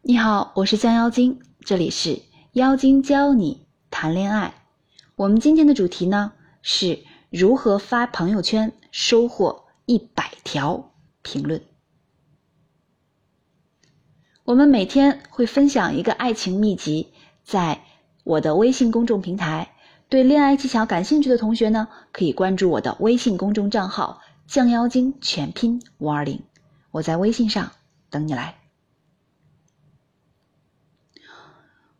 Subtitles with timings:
[0.00, 4.54] 你好，我是降妖精，这里是妖精教你谈恋爱。
[5.16, 6.32] 我们今天的主题呢
[6.62, 10.92] 是如何发朋友圈收获一百条
[11.22, 11.60] 评论。
[14.44, 17.12] 我们每天会分享一个爱情秘籍，
[17.42, 17.82] 在
[18.22, 19.74] 我的微信公众平台。
[20.08, 26.40] 对恋爱技巧感兴趣的同学呢，可以关注我的微信公众账号“降妖精”全拼五二零，
[26.92, 27.72] 我在微信上
[28.08, 28.54] 等你来。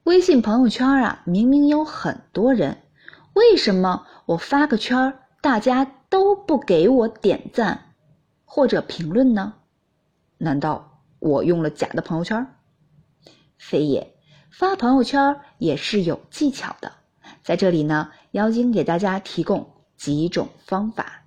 [0.08, 2.82] 微信朋友圈啊，明明有很多人，
[3.34, 7.92] 为什么我发个圈，大家都不给我点赞
[8.46, 9.52] 或者评论呢？
[10.38, 12.46] 难道我用了假的朋友圈？
[13.58, 14.14] 非也，
[14.50, 16.90] 发朋友圈也是有技巧的。
[17.42, 21.22] 在这里呢，妖精给大家提供几种方法：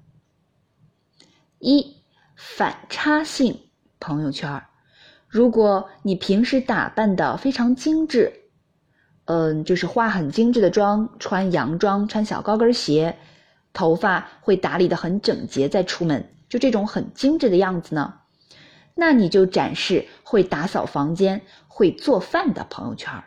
[1.59, 1.98] 一、
[2.35, 3.59] 反差性
[3.99, 4.63] 朋友圈。
[5.27, 8.41] 如果你平时打扮的非常精致，
[9.26, 13.18] 嗯，就是化很精致的妆，穿洋装，穿小高跟鞋，
[13.72, 18.16] 头发会打理的很整洁，再出门，就这种很精致的样子呢，
[18.96, 23.24] 那你就展示会打扫房间、会做饭的朋友圈。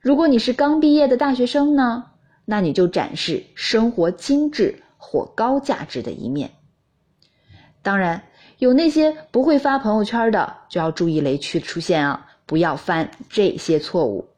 [0.00, 2.10] 如果你是刚毕业的大学生呢，
[2.44, 6.52] 那你就展示生活精致或高价值的一面。
[7.82, 8.24] 当然，
[8.58, 14.28] 有那些不会发朋友圈的，就要注意雷区出现啊，不要犯这些错误。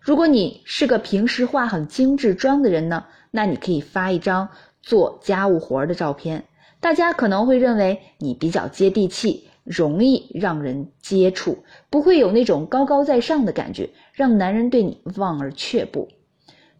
[0.00, 4.48] 如果你是个平时化很精致妆的人呢，那你可以发一张
[4.82, 6.44] 做家务活的照片，
[6.80, 9.48] 大家可能会认为你比较接地气。
[9.66, 16.06] 容易让人接触，不会有那种高高在上的感觉，让男人对你望而却步。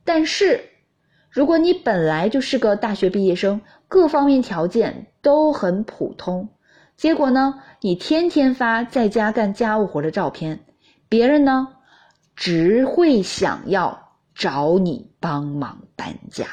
[0.04, 0.60] 但是，
[1.28, 6.48] 如果你本来就是个大学毕业生，各方面条件都很普通，
[6.96, 10.64] 结果呢，你天天发在家干家务活的照片，
[11.08, 11.68] 别人呢，
[12.34, 16.46] 只会想要找你帮忙搬家。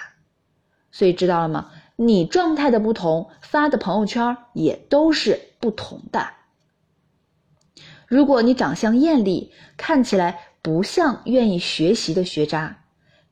[0.91, 1.71] 所以知道了吗？
[1.95, 6.27] 你状态的不同，发的朋友圈也都是不同的。
[8.07, 12.75] 如果你长相艳丽，看起来不像愿意学习的学渣，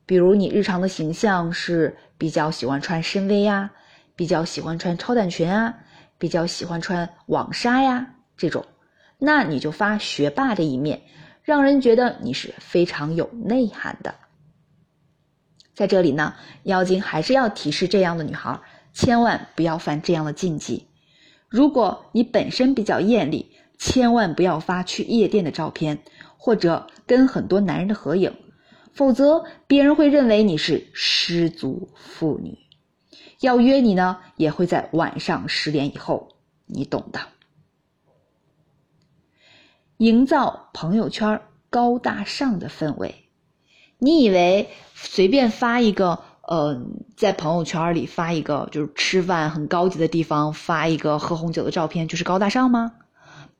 [0.06, 3.70] 比如你日常的形象是比较喜欢穿深 V 呀，
[4.16, 5.74] 比较喜欢穿超短裙啊，
[6.22, 8.64] 比较喜欢穿网纱呀这种，
[9.18, 11.02] 那你就发学霸的一面，
[11.42, 14.14] 让人觉得你是非常有内涵的。
[15.74, 18.56] 在这里呢，妖精还是要提示这样的女孩，
[18.92, 20.86] 千万不要犯这样的禁忌。
[21.48, 25.98] 如果你本身比较艳丽，千万不要发去夜店的照片，
[26.36, 28.32] 或者跟很多男人的合影，
[28.94, 32.56] 否则别人会认为你是失足妇女。
[33.42, 36.28] 要约你呢，也会在晚上十点以后，
[36.66, 37.20] 你懂的。
[39.96, 43.26] 营造朋友圈高大上的氛围。
[43.98, 46.80] 你以为随便发一个，呃，
[47.16, 52.92] 在朋友圈里发一个就是吃饭很高级的地方，发一个喝红酒的照片就是高大上吗？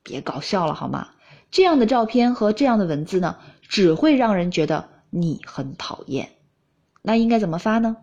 [0.01, 1.09] 别搞笑了好吗？
[1.51, 6.29] 这样的照片和这样的文字呢，只会让人觉得你很讨厌。
[7.01, 7.97] 那应该怎么发呢？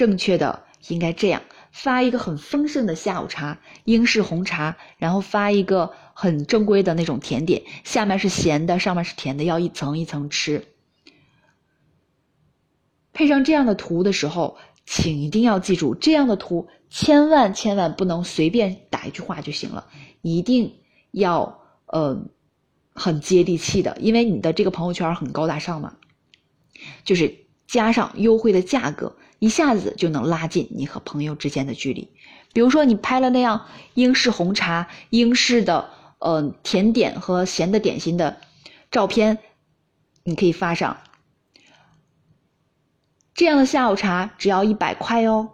[0.00, 10.64] 正确的应该这样：发一个很丰盛的下午茶，英式红茶，然后发一个很正规的那种甜点，下面是咸的，上面是甜的，要一层一层吃。
[13.12, 14.56] 配上这样的图的时候，
[14.86, 19.86] 请一定要记住，这样的图千万千万不能随便打一句话就行了，
[20.22, 20.76] 一定
[21.10, 22.24] 要呃
[22.94, 25.98] 很接地气的，因为你的这个朋友圈很高大上嘛，
[27.04, 27.36] 就是
[27.66, 32.08] 加上优惠的价格，一下子就能拉近你和朋友之间的距离。
[32.52, 38.36] 比如说你拍了那样英式红茶、英式的呃甜点和咸的点心的
[38.90, 39.38] 照片，
[40.22, 40.98] 你可以发上。
[43.34, 45.50] 这样的下午茶只要一百块哦。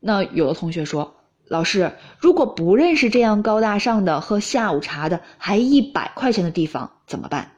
[0.00, 1.16] 那有的同学说
[1.48, 7.52] ：“老师，如果不认识这样高大上的喝下午茶的，还一百块钱的地方怎么办？”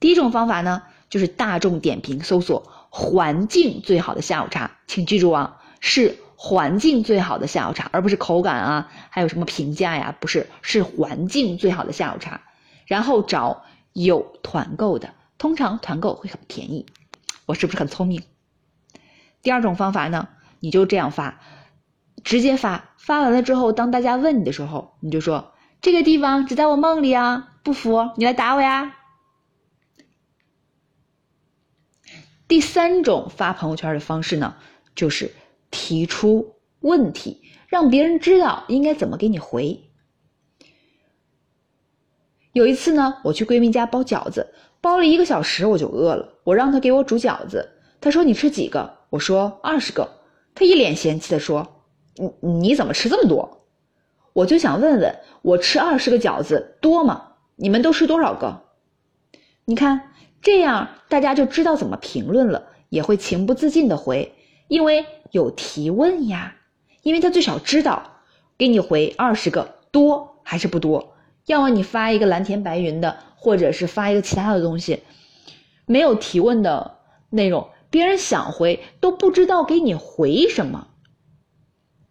[0.00, 10.16] 第一种方法呢，就是大众点评搜索“环境最好的下午茶”，请记住啊，是环境最好的下午茶，而不是口感啊，还有什么评价呀？
[10.18, 12.40] 不是，是环境最好的下午茶。
[12.86, 16.86] 然后找有团购的，通常团购会很便宜。
[17.44, 18.22] 我是不是很聪明？
[19.42, 20.28] 第二种方法呢，
[20.60, 21.38] 你就这样发，
[22.24, 25.52] 直接发，发完了之后，当大家问你的时候，你就说
[25.82, 28.94] 这个地方只在我梦里啊，不服你来打我呀。
[32.48, 34.54] 第三种发朋友圈的方式呢，
[34.94, 35.32] 就是
[35.70, 39.82] 提出问题，让别人知道应该怎么给你回。
[42.52, 47.68] 有一次呢，我去闺蜜家包饺子，包了一个小时我就饿了，我让她给我煮饺子。
[48.00, 50.08] 她说：“你吃几个？”我说：“二十个。”
[50.54, 51.84] 她一脸嫌弃的说
[52.42, 53.66] ：“你你怎么吃这么多？”
[54.32, 57.32] 我就想问问，我吃二十个饺子多吗？
[57.56, 58.62] 你们都吃多少个？
[59.64, 60.12] 你看，
[60.46, 64.32] 这样大家就知道怎么评论了，也会情不自禁的回，
[64.68, 66.54] 因为有提问呀。
[67.02, 68.12] 因为他最少知道
[68.56, 71.16] 给你回二十个多还是不多。
[71.46, 75.02] 要么你发一个蓝天白云的，或者是发一个其他的东西，
[75.84, 76.98] 没有提问的
[77.28, 80.86] 内容，别人想回都不知道给你回什么。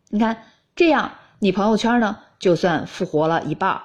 [0.09, 0.43] 你看，
[0.75, 3.81] 这样你朋友圈呢就算复活了一半。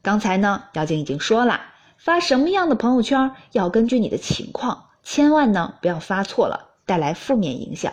[0.00, 1.60] 刚才呢，姚静已经说了，
[2.02, 7.92] 发什么样的朋友圈要根据你的情况，千万呢不要发错了，带来负面影响。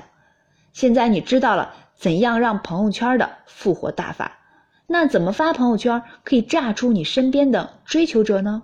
[0.72, 4.32] 现在你知道了怎样让朋友圈的复活大法。
[4.88, 8.64] 那怎么发朋友圈可以炸出你身边的追求者呢？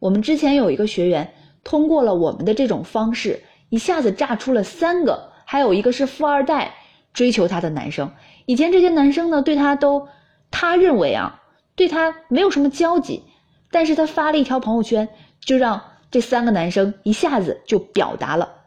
[0.00, 1.32] 我们之前有一个学员
[1.62, 6.74] 通过了我们的这种方式，一下子炸出了三个，还有一个是富二代
[7.12, 8.10] 追求他的男生。
[8.46, 10.08] 以前这些男生呢对他都，
[10.50, 11.40] 他认为啊
[11.76, 13.22] 对他没有什么交集，
[13.70, 15.08] 但是他发了一条朋友圈，
[15.40, 18.66] 就让这三个男生一下子就表达了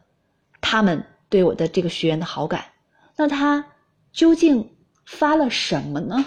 [0.61, 2.65] 他们对我的这个学员的好感。
[3.15, 3.65] 那他
[4.11, 4.69] 究竟？
[5.03, 6.23] 发了什么呢？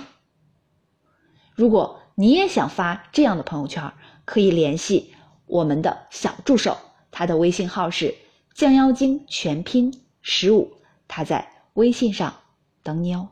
[1.54, 3.90] 如果你也想发这样的朋友圈，
[4.26, 5.14] 可以联系
[5.46, 6.76] 我们的小助手，
[7.10, 8.14] 他的微信号是
[8.52, 10.70] 降妖精全拼十五，
[11.08, 12.34] 他在微信上
[12.82, 13.30] 等你哦。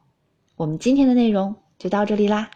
[0.57, 2.49] 我们今天的内容就到这里啦。